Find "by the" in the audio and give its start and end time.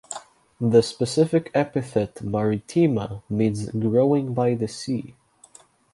4.33-4.67